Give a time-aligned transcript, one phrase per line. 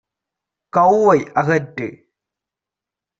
[0.73, 1.89] கௌவை அகற்று.